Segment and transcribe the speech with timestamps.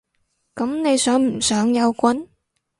[0.55, 2.27] 噉你想唔想有棍？